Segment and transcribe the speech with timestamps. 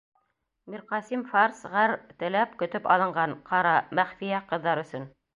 [0.75, 1.93] Мирҡасим фарс., ғәр.—
[2.23, 5.07] теләп, көтөп алынған— ҡара: Мәғфиә Ҡыҙҙар өсөн